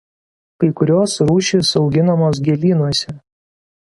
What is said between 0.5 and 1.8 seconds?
Kai kurios rūšys